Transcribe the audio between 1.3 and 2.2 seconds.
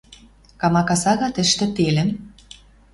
тӹштӹ телӹм